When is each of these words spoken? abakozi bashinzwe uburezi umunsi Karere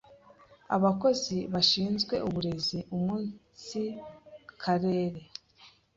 abakozi 0.75 1.37
bashinzwe 1.53 2.15
uburezi 2.27 2.79
umunsi 2.95 3.81
Karere 4.61 5.19